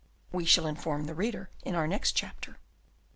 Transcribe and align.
We 0.31 0.45
shall 0.45 0.65
inform 0.65 1.05
the 1.05 1.13
reader 1.13 1.51
in 1.61 1.75
our 1.75 1.85
next 1.87 2.13
chapter. 2.13 2.57